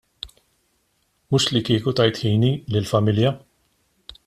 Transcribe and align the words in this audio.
Mhux 1.35 1.47
li 1.57 1.61
kieku 1.67 1.93
tajt 1.99 2.19
ħini 2.23 2.51
lill-familja. 2.73 3.37